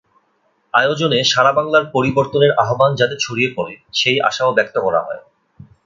[0.73, 5.21] আয়োজনে সারা বাংলা পরিবর্তনের আহ্বান যাতে ছড়িয়ে পড়ে, সেই আশাও ব্যক্ত করা হয়।